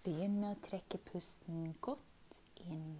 [0.00, 2.94] Begynn med å trekke pusten godt inn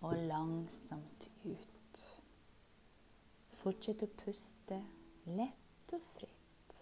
[0.00, 2.00] og langsomt ut.
[3.52, 4.78] Fortsett å puste
[5.26, 6.78] lett og fritt.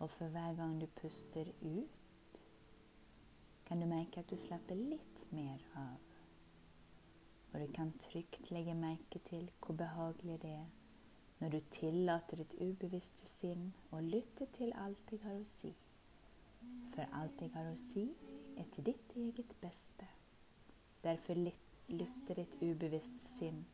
[0.00, 2.40] Og for hver gang du puster ut,
[3.68, 6.00] kan du merke at du slapper litt mer av.
[7.52, 10.68] Og du kan trygt legge merke til hvor behagelig det er
[11.42, 15.76] når du tillater ditt ubevisste sinn å lytte til alt jeg har å si.
[16.94, 18.04] For alt jeg har å si,
[18.54, 20.06] er til ditt eget beste.
[21.02, 23.64] Derfor lytter ditt ubevisste sinn.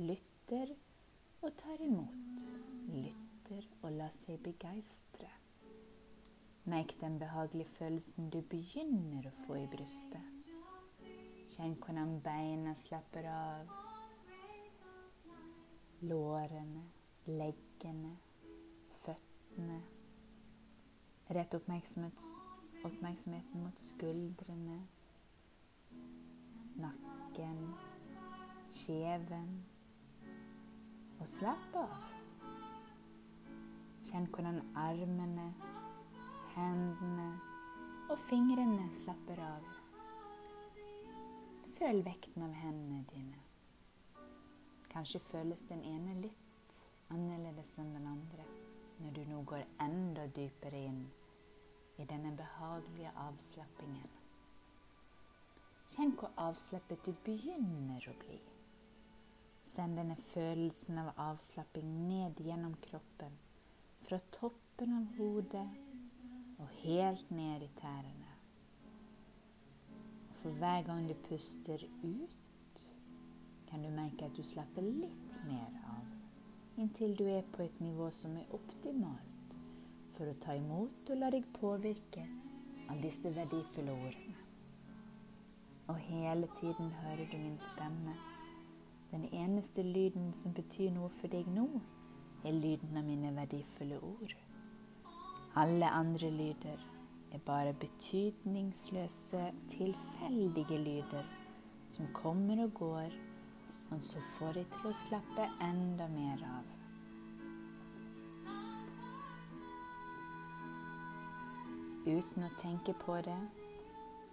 [0.00, 0.72] Lytter
[1.44, 2.46] og tar imot.
[2.88, 5.28] Lytter og lar seg begeistre.
[6.66, 10.32] Merk den behagelige følelsen du begynner å få i brystet.
[11.52, 13.68] Kjenn hvordan beina slapper av.
[16.08, 16.88] Lårene,
[17.28, 18.16] leggene,
[19.04, 19.78] føttene.
[21.36, 22.26] Rett oppmerksomhet,
[22.86, 24.80] oppmerksomheten mot skuldrene,
[26.80, 27.62] nakken,
[28.84, 29.64] kjeven.
[31.16, 31.94] Og slapp av.
[34.06, 35.46] Kjenn hvordan armene,
[36.52, 37.30] hendene
[38.12, 39.64] og fingrene slapper av.
[41.76, 43.42] Føl vekten av hendene dine.
[44.92, 46.78] Kanskje føles den ene litt
[47.12, 48.46] annerledes enn den andre
[49.02, 51.02] når du nå går enda dypere inn
[51.98, 54.10] i denne behagelige avslappingen.
[55.94, 58.38] Kjenn hvor avslappet du begynner å bli.
[59.66, 63.38] Send denne følelsen av avslapping ned gjennom kroppen,
[64.06, 65.66] fra toppen av hodet
[66.60, 68.34] og helt ned i tærne.
[70.42, 72.82] For hver gang du puster ut,
[73.70, 76.12] kan du merke at du slapper litt mer av,
[76.76, 79.35] inntil du er på et nivå som er optimalt
[80.16, 82.24] for å ta imot og la deg påvirke
[82.90, 84.36] av disse verdifulle ordene.
[85.86, 88.16] Og hele tiden hører du min stemme.
[89.12, 91.68] Den eneste lyden som betyr noe for deg nå,
[92.46, 94.34] er lyden av mine verdifulle ord.
[95.56, 96.82] Alle andre lyder
[97.32, 101.28] er bare betydningsløse, tilfeldige lyder
[101.88, 103.16] som kommer og går,
[103.90, 106.75] og så får deg til å slappe enda mer av.
[112.06, 113.38] Uten å tenke på det,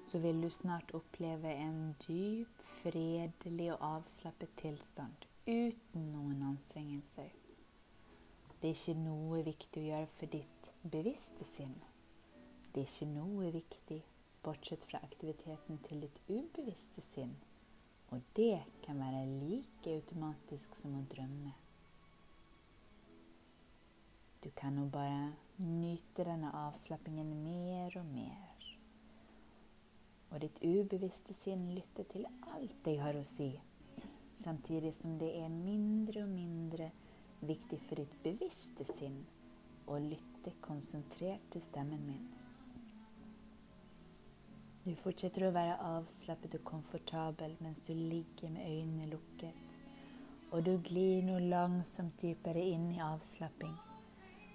[0.05, 7.31] så vil du snart oppleve en dyp, fredelig og avslappet tilstand uten noen anstrengelser.
[8.61, 11.73] Det er ikke noe viktig å gjøre for ditt bevisste sinn.
[12.71, 13.97] Det er ikke noe viktig
[14.43, 17.33] bortsett fra aktiviteten til ditt ubevisste sinn.
[18.13, 21.55] Og det kan være like automatisk som å drømme.
[24.43, 25.31] Du kan nå bare
[25.61, 28.67] nyte denne avslappingen mer og mer.
[30.33, 32.25] Og ditt ubevisste sinn lytter til
[32.55, 33.51] alt jeg har å si,
[34.33, 36.89] samtidig som det er mindre og mindre
[37.45, 39.19] viktig for ditt bevisste sinn
[39.85, 42.25] å lytte konsentrert til stemmen min.
[44.83, 49.77] Du fortsetter å være avslappet og komfortabel mens du ligger med øynene lukket,
[50.51, 53.77] og du glir nå langsomt dypere inn i avslapping,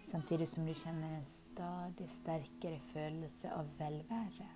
[0.09, 4.49] samtidig som du kjenner en stadig sterkere følelse av velvære.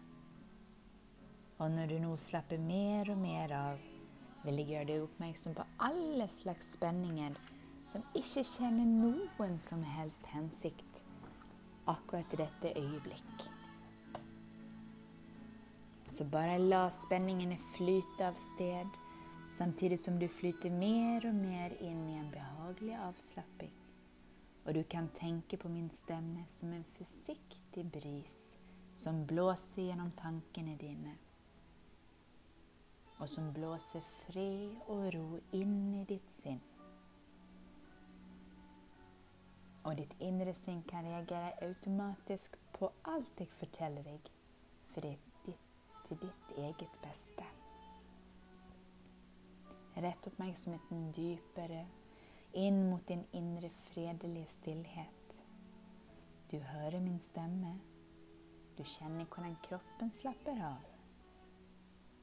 [1.61, 3.83] Og når du nå slapper mer og mer av,
[4.43, 7.37] vil jeg gjøre deg oppmerksom på alle slags spenninger
[7.87, 11.03] som ikke kjenner noen som helst hensikt
[11.91, 13.45] akkurat i dette øyeblikk.
[16.13, 18.99] Så bare la spenningene flyte av sted,
[19.57, 23.82] samtidig som du flyter mer og mer inn i en behagelig avslapping.
[24.65, 28.57] Og du kan tenke på min stemme som en forsiktig bris
[28.95, 31.15] som blåser gjennom tankene dine,
[33.19, 36.61] og som blåser fred og ro inn i ditt sinn.
[39.83, 44.31] Og ditt indre sinn kan reagere automatisk på alt jeg forteller deg,
[44.93, 45.17] For det
[46.13, 47.45] til ditt eget beste.
[49.97, 51.87] Rett oppmerksomheten dypere
[52.55, 55.43] inn mot din indre fredelige stillhet.
[56.51, 57.79] Du hører min stemme.
[58.79, 60.93] Du kjenner hvordan kroppen slapper av.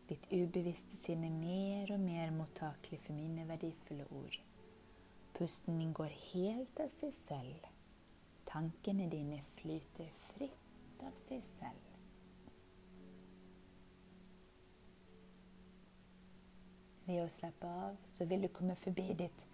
[0.10, 4.40] Ditt ubevisste sinn er mer og mer mottakelig for mine verdifulle ord.
[5.38, 7.68] Pusten din går helt av seg selv.
[8.50, 11.86] Tankene dine flyter fritt av seg selv.
[17.06, 19.46] Ved å slappe av så vil du komme forbi ditt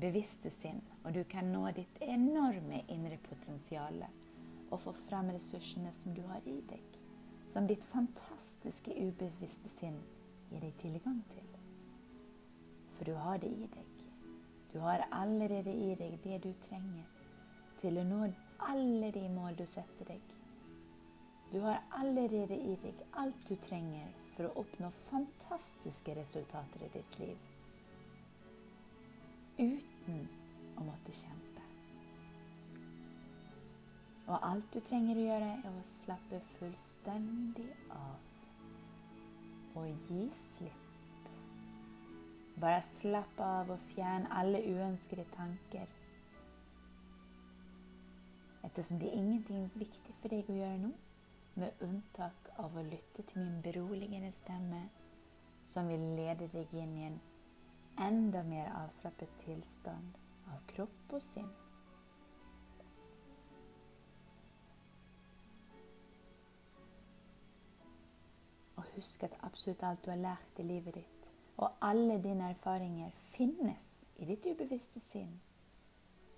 [0.00, 4.04] bevisste sinn, og du kan nå ditt enorme indre potensial
[4.70, 6.82] og få frem ressursene som du har i deg.
[7.46, 10.00] som ditt fantastiske ubevisste sinn
[10.50, 11.44] gir deg tilgang til.
[12.96, 14.06] For du har det i deg.
[14.72, 17.06] Du har allerede i deg det du trenger
[17.78, 18.26] til å nå
[18.66, 20.22] alle de mål du setter deg.
[21.52, 27.20] Du har allerede i deg alt du trenger for å oppnå fantastiske resultater i ditt
[27.22, 27.55] liv.
[29.56, 30.24] Uten
[30.76, 31.62] å måtte kjempe.
[34.26, 41.30] Og alt du trenger å gjøre, er å slappe fullstendig av og gi slipp.
[42.60, 45.88] Bare slapp av og fjern alle uønskede tanker.
[48.64, 50.92] Ettersom det er ingenting viktig for deg å gjøre nå,
[51.56, 54.82] med unntak av å lytte til min beroligende stemme,
[55.64, 57.18] som vil lede deg inn i en
[57.98, 60.18] enda mer avslappet tilstand
[60.52, 61.48] av kropp og sinn.
[68.76, 73.12] Og husk at absolutt alt du har lært i livet ditt, og alle dine erfaringer,
[73.16, 75.38] finnes i ditt ubevisste sinn.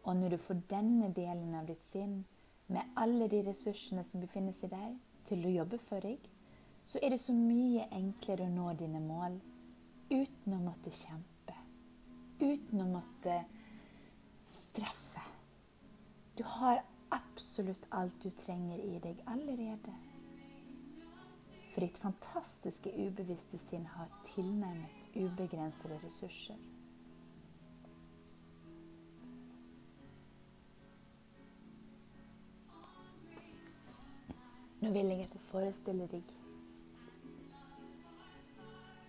[0.06, 2.20] Og når du får denne delen av ditt sinn,
[2.68, 4.92] med alle de ressursene som befinner seg der,
[5.28, 6.22] til å jobbe for deg,
[6.88, 9.40] så er det så mye enklere å nå dine mål
[10.08, 11.37] uten å måtte kjempe.
[12.38, 13.40] Uten å måtte
[14.48, 15.24] straffe.
[16.38, 19.94] Du har absolutt alt du trenger i deg allerede.
[21.72, 26.58] For ditt fantastiske ubevisste sinn har tilnærmet ubegrensede ressurser.
[34.78, 36.34] Nå vil jeg at du forestiller deg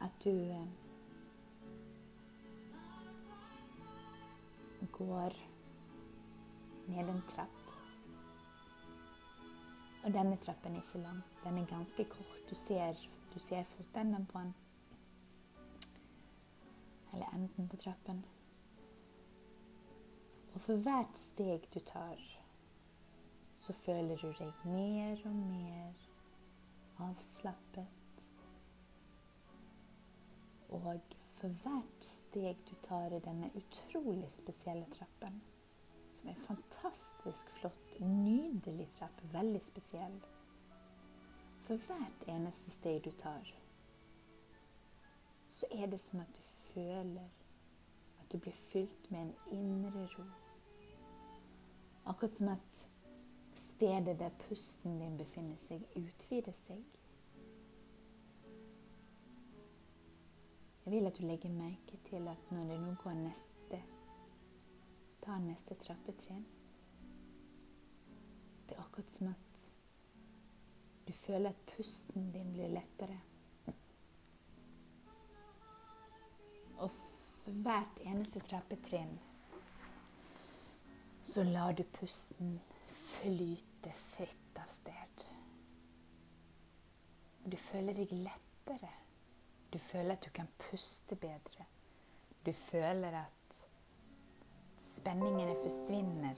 [0.02, 0.34] at du
[5.00, 5.36] går
[6.88, 7.60] ned en trapp.
[10.04, 11.22] Og denne trappen er ikke lang.
[11.44, 12.42] Den er ganske kort.
[12.50, 13.00] Du ser,
[13.38, 14.54] ser fotenden på den.
[17.14, 18.26] Eller enden på trappen.
[20.54, 22.20] Og for hvert steg du tar,
[23.56, 26.10] så føler du deg mer og mer
[27.06, 27.88] avslappet.
[30.70, 35.40] Og for hvert steg du tar i denne utrolig spesielle trappen,
[36.12, 40.20] som er fantastisk flott, nydelig trapp, veldig spesiell
[41.64, 43.46] For hvert eneste steg du tar,
[45.48, 46.42] så er det som at du
[46.74, 47.30] føler
[48.20, 50.26] at du blir fylt med en indre ro.
[52.10, 52.86] Akkurat som at
[53.56, 56.99] stedet der pusten din befinner seg, utvider seg.
[60.90, 63.78] Jeg vil at du legger merke til at når det nå går neste
[65.22, 66.46] Ta neste trappetrinn
[68.66, 69.60] Det er akkurat som at
[71.06, 73.20] du føler at pusten din blir lettere.
[76.78, 79.14] Og for hvert eneste trappetrinn
[81.24, 82.56] så lar du pusten
[82.88, 85.28] flyte fritt av sted.
[87.46, 88.92] Du føler deg lettere.
[89.74, 91.66] Du føler at du kan puste bedre.
[92.46, 93.62] Du føler at
[94.78, 96.36] spenningene forsvinner.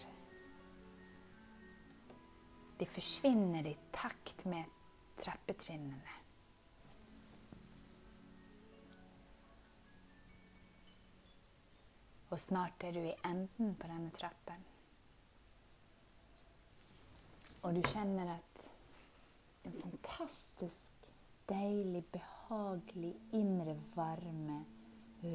[2.80, 4.64] De forsvinner i takt med
[5.22, 6.18] trappetrinnene.
[12.32, 14.64] Og snart er du i enden på denne trappen.
[17.64, 18.72] Og du kjenner at
[19.66, 20.91] en fantastisk
[21.52, 24.62] deilig, behagelig indre varme,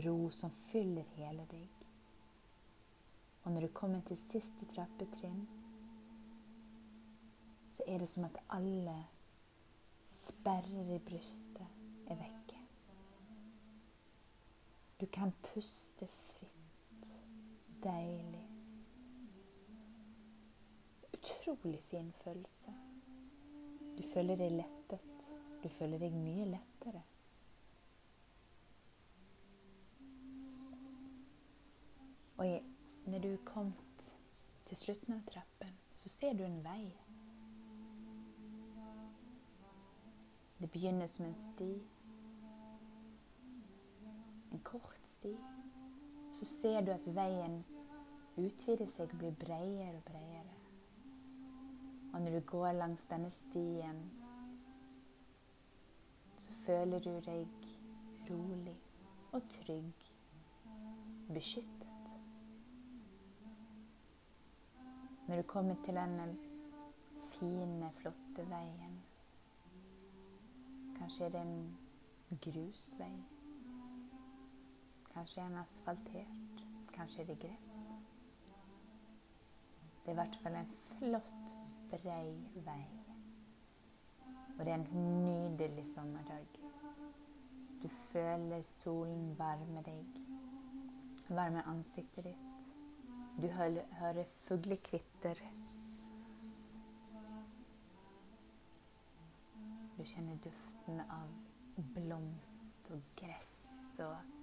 [0.06, 1.84] ro som fyller hele deg.
[3.44, 5.44] Og når du kommer til siste trappetrinn,
[7.68, 8.96] så er det som at alle
[10.02, 12.60] sperrer i brystet er vekke.
[15.00, 17.12] Du kan puste fritt.
[17.84, 18.46] Deilig.
[21.12, 22.72] Utrolig fin følelse.
[23.98, 25.15] Du føler deg lettet.
[25.66, 27.00] Du føler deg mye lettere.
[32.38, 32.68] Og
[33.10, 34.04] når du er kommet
[34.68, 36.84] til slutten av trappen, så ser du en vei.
[40.60, 41.72] Det begynner som en sti.
[44.52, 45.32] En kort sti.
[46.38, 47.58] Så ser du at veien
[48.36, 50.54] utvider seg og blir bredere og bredere.
[52.12, 54.04] Og når du går langs denne stien,
[56.66, 57.66] føler du deg
[58.30, 58.76] rolig
[59.32, 60.06] og trygg,
[61.32, 62.14] beskyttet.
[65.26, 66.30] Når du kommer til denne
[67.34, 68.98] fine, flotte veien,
[70.98, 73.12] Kanskje er det en grusvei.
[75.14, 76.62] Kanskje er den asfaltert.
[76.94, 77.76] Kanskje er det gress.
[80.04, 81.54] Det er i hvert fall en flott,
[81.90, 82.84] brei vei.
[84.58, 84.88] Og det er en
[85.26, 86.55] nydelig sommerdag.
[87.86, 90.16] Du føler solen varme deg,
[91.28, 92.48] varme ansiktet ditt.
[93.38, 95.42] Du hører fuglekvitter.
[99.98, 101.30] Du kjenner duften av
[101.94, 104.34] blomst og gress og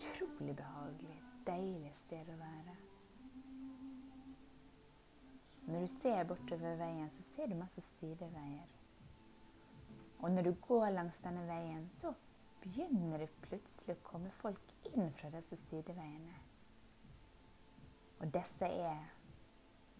[0.00, 1.22] Utrolig behagelig.
[1.46, 2.76] Deilig sted å være.
[5.70, 8.79] Når du ser bortover veien, så ser du masse sideveier.
[10.20, 12.12] Og når du går langs denne veien, så
[12.60, 16.36] begynner det plutselig å komme folk inn fra disse sideveiene.
[18.20, 19.00] Og disse er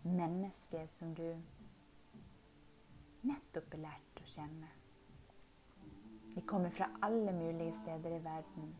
[0.04, 1.24] mennesker som du
[3.24, 4.68] nettopp er lært å kjenne.
[6.34, 8.74] De kommer fra alle mulige steder i verden.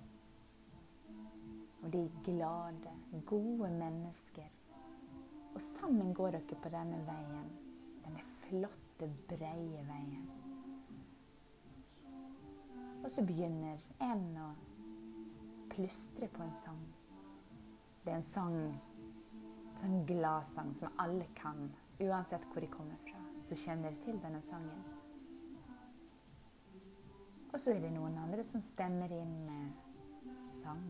[1.81, 2.93] Og de er glade,
[3.27, 4.53] gode mennesker.
[5.55, 7.51] Og sammen går dere på denne veien.
[8.05, 10.40] Denne flotte, breie veien.
[13.01, 14.51] Og så begynner en å
[15.73, 16.83] plystre på en sang.
[18.05, 18.61] Det er en sang,
[19.81, 21.69] sånn gladsang som alle kan,
[22.01, 24.83] uansett hvor de kommer fra så kjenner de til denne sangen.
[27.51, 30.85] Og så er det noen andre som stemmer inn med sang.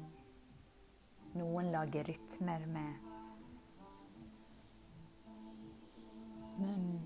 [1.38, 3.08] Noen lager rytmer med
[6.58, 7.00] munnen.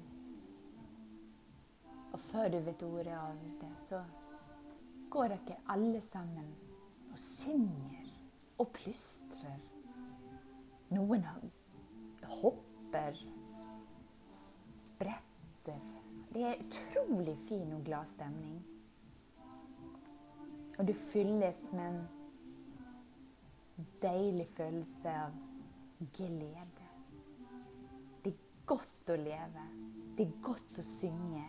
[2.15, 4.01] Og før du vet ordet av det, så
[5.15, 6.51] går dere alle sammen
[7.13, 8.11] og synger
[8.59, 9.61] og plystrer.
[10.95, 11.25] Noen
[12.43, 13.21] hopper,
[14.91, 15.95] spretter
[16.35, 18.57] det er utrolig fin og glad stemning.
[20.79, 22.01] Og du fylles med
[23.79, 25.37] en deilig følelse av
[26.17, 26.89] glede.
[28.25, 29.67] Det er godt å leve.
[30.17, 31.45] Det er godt å synge.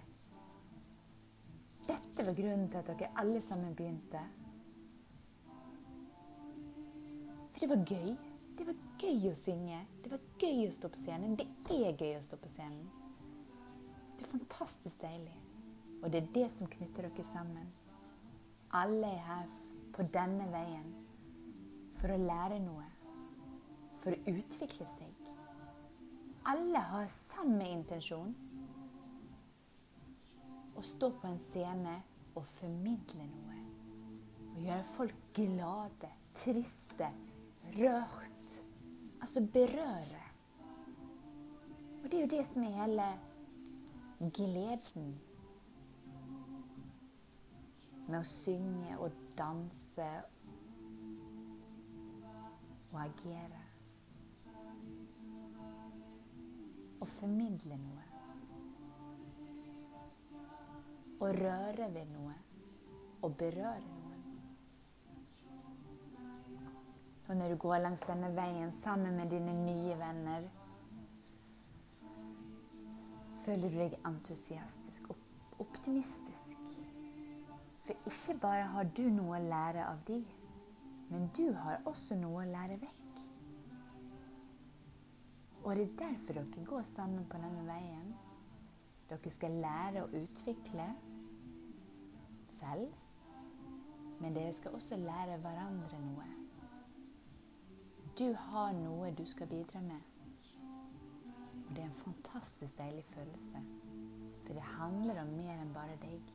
[1.85, 4.21] Dette var grunnen til at dere alle sammen begynte.
[7.51, 8.15] For det var gøy.
[8.57, 9.79] Det var gøy å synge.
[10.03, 11.35] Det var gøy å stå på scenen.
[11.39, 12.87] Det er gøy å stå på scenen.
[14.15, 15.35] Det er fantastisk deilig.
[16.01, 17.69] Og det er det som knytter dere sammen.
[18.75, 19.53] Alle er her
[19.95, 20.89] på denne veien
[21.99, 22.89] for å lære noe.
[24.03, 25.21] For å utvikle seg.
[26.45, 28.35] Alle har samme intensjon.
[30.75, 31.95] Å stå på en scene
[32.35, 33.61] og formidle noe.
[34.55, 37.09] Å gjøre folk glade, triste,
[37.77, 38.55] rørt.
[39.21, 40.23] Altså berøre.
[42.03, 43.07] Og det er jo det som er hele
[44.35, 45.15] gleden
[48.05, 50.09] med å synge og danse
[52.91, 53.63] og agere.
[57.01, 58.14] Og formidle noe.
[61.25, 62.35] Og røre ved noe.
[63.25, 64.05] Og berøre noen.
[67.27, 70.45] Og når du går langs denne veien sammen med dine nye venner
[73.45, 76.61] føler du deg entusiastisk og optimistisk.
[77.85, 80.19] For ikke bare har du noe å lære av de,
[81.11, 83.01] men du har også noe å lære vekk.
[85.65, 88.13] Og det er derfor dere går sammen på denne veien.
[89.09, 90.87] Dere skal lære å utvikle
[92.55, 92.87] selv,
[94.19, 96.27] men dere skal også lære hverandre noe.
[98.19, 99.99] Du har noe du skal bidra med.
[101.67, 103.61] Og det er en fantastisk deilig følelse.
[104.45, 106.33] For det handler om mer enn bare deg.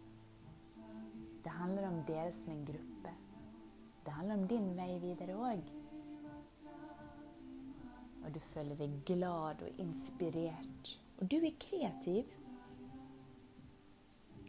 [1.44, 3.14] Det handler om dere som en gruppe.
[4.04, 5.72] Det handler om din vei videre òg.
[8.20, 10.92] Og du føler deg glad og inspirert.
[11.20, 12.28] Og du er kreativ.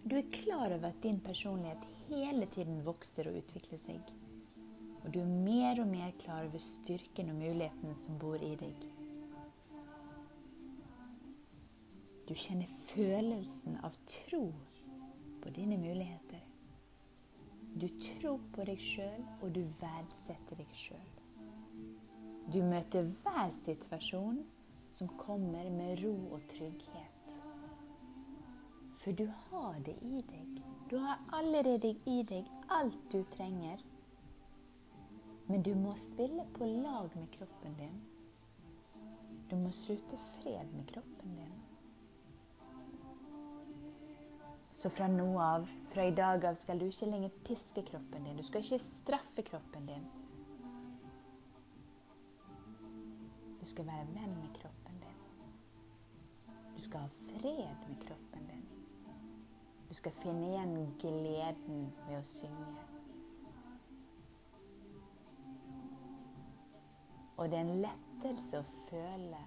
[0.03, 4.13] Du er klar over at din personlighet hele tiden vokser og utvikler seg.
[5.03, 8.87] Og du er mer og mer klar over styrken og mulighetene som bor i deg.
[12.27, 14.45] Du kjenner følelsen av tro
[15.41, 16.41] på dine muligheter.
[17.75, 21.11] Du tror på deg sjøl, og du verdsetter deg sjøl.
[22.51, 24.41] Du møter hver situasjon
[24.91, 27.10] som kommer med ro og trygghet.
[29.01, 30.61] For du har det i deg.
[30.89, 33.81] Du har allerede i deg alt du trenger.
[35.47, 37.97] Men du må spille på lag med kroppen din.
[39.49, 41.57] Du må slutte fred med kroppen din.
[44.73, 48.37] Så fra nå av, fra i dag av, skal du ikke lenger piske kroppen din.
[48.37, 50.05] Du skal ikke straffe kroppen din.
[53.59, 55.19] Du skal være venn med kroppen din.
[56.77, 58.30] Du skal ha fred med kroppen.
[59.91, 62.83] Du skal finne igjen gleden ved å synge.
[67.35, 69.41] Og det er en lettelse å føle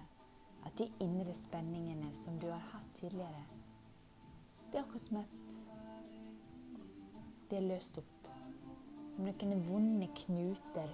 [0.69, 3.41] at de indre spenningene som du har hatt tidligere,
[4.69, 5.57] det er akkurat som at
[7.49, 8.29] det er løst opp.
[9.15, 10.93] Som noen vonde knuter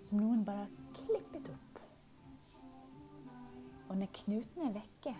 [0.00, 1.84] som noen bare har klippet opp.
[3.90, 5.16] Og når knutene er vekke,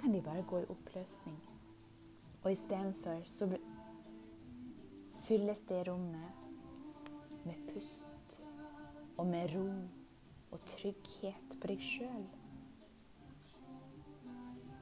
[0.00, 1.38] kan de bare gå i oppløsning.
[2.42, 3.48] Og istedenfor så
[5.26, 8.40] fylles det rommet med pust
[9.16, 9.68] og med ro
[10.50, 12.28] og trygghet på deg sjøl.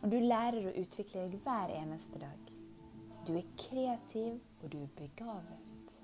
[0.02, 2.52] Og du lærer å utvikle deg hver eneste dag.
[3.26, 5.96] Du er kreativ, og du er begavet.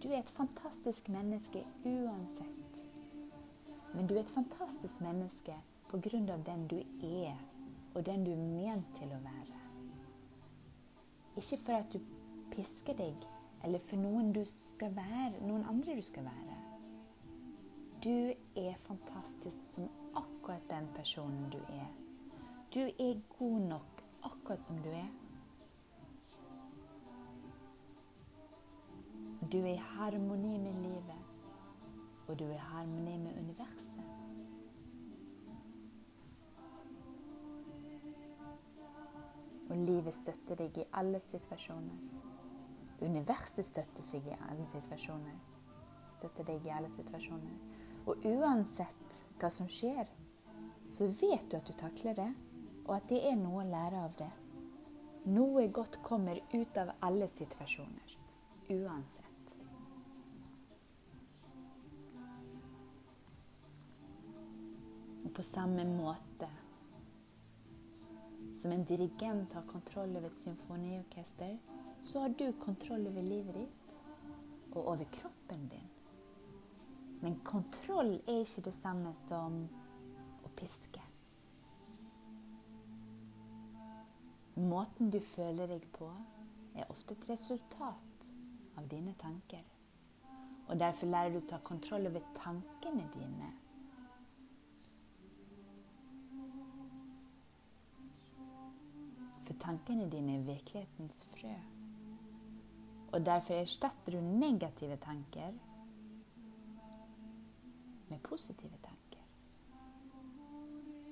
[0.00, 2.80] Du er et fantastisk menneske uansett.
[3.92, 5.58] Men du er et fantastisk menneske
[5.90, 7.36] på grunn av den du er,
[7.96, 9.60] og den du er ment til å være.
[11.40, 12.00] Ikke for at du
[12.52, 13.22] pisker deg,
[13.64, 16.58] eller for noen du skal være, noen andre du skal være.
[18.04, 18.12] Du
[18.60, 21.88] er fantastisk som akkurat den personen du er.
[22.74, 25.08] Du er god nok akkurat som du er.
[29.52, 31.36] Du er i harmoni med livet,
[32.26, 33.85] og du er i harmoni med universet.
[39.76, 41.96] Og livet støtter deg i alle situasjoner.
[43.04, 45.34] Universet støtter seg i alle situasjoner.
[46.16, 47.58] Støtter deg i alle situasjoner.
[48.08, 50.08] Og uansett hva som skjer,
[50.86, 52.30] så vet du at du takler det,
[52.86, 54.32] og at det er noe å lære av det.
[55.28, 58.16] Noe godt kommer ut av alle situasjoner.
[58.72, 59.56] Uansett.
[65.26, 66.48] Og på samme måte
[68.56, 71.56] som en dirigent har kontroll over et symfoniorkester,
[72.00, 73.96] så har du kontroll over livet ditt
[74.76, 75.90] og over kroppen din.
[77.20, 79.62] Men kontroll er ikke det samme som
[80.44, 81.02] å piske.
[84.56, 86.08] Måten du føler deg på,
[86.76, 88.28] er ofte et resultat
[88.76, 89.64] av dine tanker.
[90.66, 93.52] Og derfor lærer du å ta kontroll over tankene dine.
[99.66, 101.54] Tankene dine er virkelighetens frø.
[103.12, 105.54] Og derfor erstatter du negative tanker
[108.08, 109.22] med positive tanker.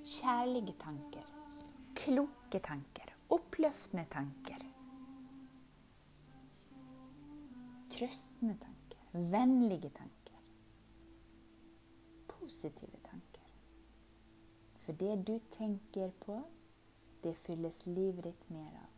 [0.05, 1.27] Kjærlige tanker.
[1.95, 3.11] Kloke tanker.
[3.29, 4.63] Oppløftende tanker.
[7.91, 9.01] Trøstende tanker.
[9.11, 10.39] Vennlige tanker.
[12.27, 13.49] Positive tanker.
[14.85, 16.43] For det du tenker på,
[17.25, 18.91] det fylles livet ditt mer av.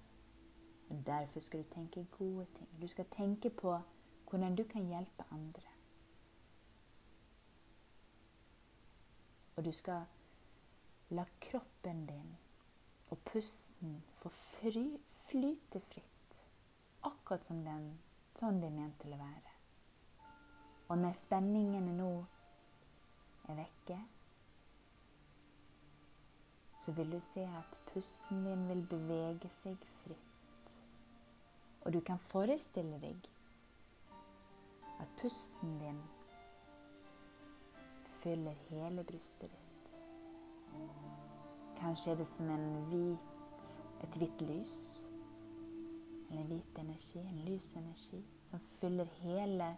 [0.90, 2.70] Og Derfor skal du tenke gode ting.
[2.82, 3.74] Du skal tenke på
[4.30, 5.64] hvordan du kan hjelpe andre.
[9.56, 10.06] Og du skal
[11.10, 12.36] la kroppen din
[13.10, 16.42] og pusten få fry, flyte fritt.
[17.08, 17.94] Akkurat som den,
[18.36, 19.54] sånn det er ment til å være.
[20.88, 22.12] Og når spenningene nå
[23.48, 23.98] er vekke,
[26.88, 30.70] så vil du se at pusten din vil bevege seg fritt.
[31.84, 33.28] Og du kan forestille deg
[35.04, 36.00] at pusten din
[38.22, 39.92] fyller hele brystet ditt.
[41.82, 43.70] Kanskje er det som en hvit,
[44.08, 44.80] et hvitt lys.
[46.30, 49.74] Eller en hvit energi, en lys energi, som fyller hele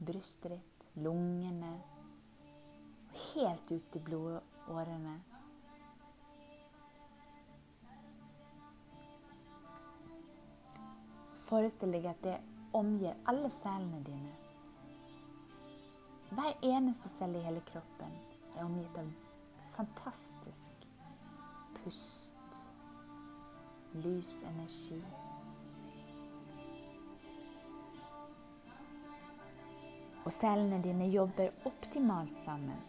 [0.00, 1.76] brystet ditt, lungene,
[3.12, 5.18] og helt ut i blodårene.
[11.48, 12.36] Forestill deg at det
[12.76, 14.34] omgir alle cellene dine.
[16.28, 18.12] Hver eneste celle i hele kroppen
[18.54, 19.08] er omgitt av
[19.72, 20.84] fantastisk
[21.78, 22.58] pust,
[24.04, 25.00] lys energi.
[30.26, 32.84] Og cellene dine jobber optimalt sammen.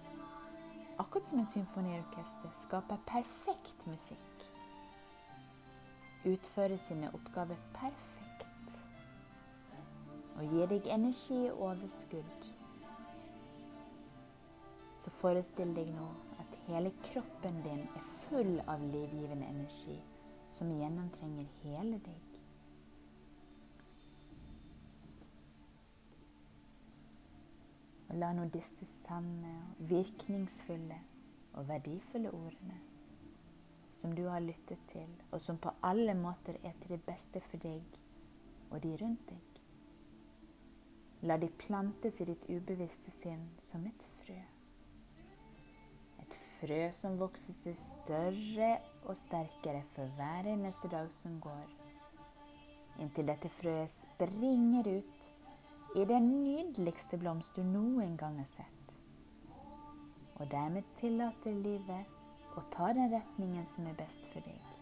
[0.99, 4.47] Akkurat som en symfoniorkester skaper perfekt musikk.
[6.27, 8.18] Utfører sine oppgaver perfekt
[10.39, 12.49] og gir deg energi og overskudd.
[14.99, 16.07] Så forestill deg nå
[16.39, 19.95] at Hele kroppen din er full av livgivende energi
[20.53, 22.35] som gjennomtrenger hele deg.
[28.09, 29.55] Og la nå disse sanne,
[29.89, 31.01] virkningsfulle
[31.57, 32.77] og verdifulle ordene
[33.99, 37.65] som du har lyttet til, og som på alle måter er til det beste for
[37.65, 37.97] deg
[38.69, 39.48] og de rundt deg.
[41.27, 44.37] La de plantes i ditt ubevisste sinn som et frø.
[46.23, 48.69] Et frø som vokser seg større
[49.03, 51.67] og sterkere for hver eneste dag som går,
[53.03, 55.29] inntil dette frøet springer ut
[55.99, 58.97] i den nydeligste blomst du noen gang har sett,
[60.39, 64.75] og dermed tillater livet å ta den retningen som er best for deg.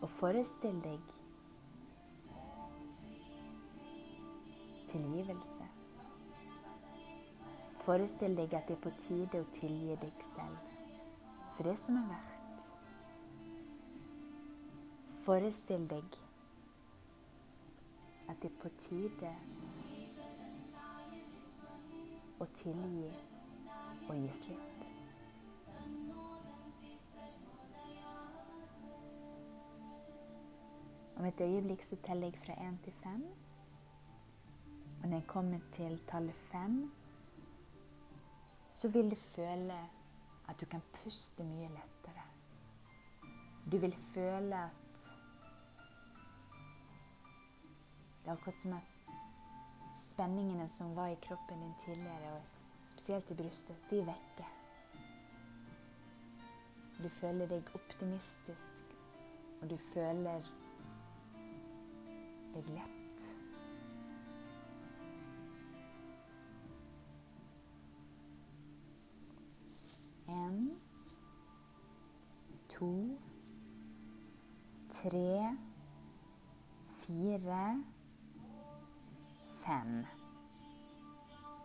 [0.00, 1.16] Og forestill deg
[5.30, 5.68] tilgivelse.
[7.84, 10.58] Forestill deg at det er på tide å tilgi deg selv
[11.56, 12.64] for det som er verdt.
[15.24, 16.18] Forestill deg
[18.28, 19.32] at det er på tide
[22.40, 23.10] å tilgi
[24.08, 24.66] og gi slipp.
[31.20, 33.24] Om et øyeblikk så teller jeg fra én til fem.
[35.10, 36.92] Når jeg kommer til tallet fem,
[38.72, 39.78] så vil du føle
[40.48, 42.26] at du kan puste mye lettere.
[43.72, 45.00] Du vil føle at
[48.20, 49.10] Det er akkurat som at
[50.04, 52.42] spenningene som var i kroppen din tidligere, og
[52.86, 54.46] spesielt i brystet, de er vekke.
[57.02, 58.96] Du føler deg optimistisk,
[59.62, 60.50] og du føler
[62.54, 62.99] deg lett.
[70.40, 70.60] En,
[72.68, 72.90] to,
[74.88, 75.56] tre,
[77.00, 77.66] fire,
[79.60, 80.19] fem.